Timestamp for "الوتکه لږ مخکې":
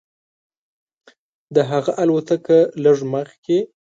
2.01-3.59